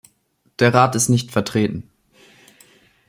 Der 0.57 0.73
Rat 0.73 0.95
ist 0.95 1.09
nicht 1.09 1.29
vertreten. 1.29 1.87